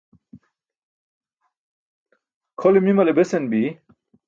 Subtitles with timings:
[2.59, 3.59] Kʰole mimale besan bi.